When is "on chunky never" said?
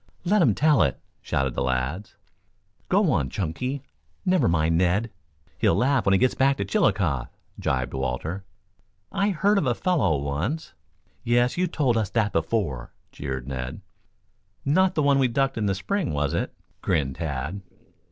3.11-4.47